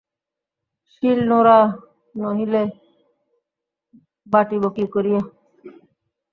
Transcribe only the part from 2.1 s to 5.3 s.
নহিলে বাটিব কী করিয়া?